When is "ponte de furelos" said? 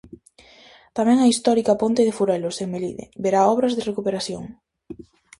1.81-2.55